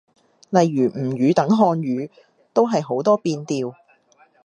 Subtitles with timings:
[0.49, 2.09] 例如吳語等漢語，
[2.53, 3.75] 都係好多變調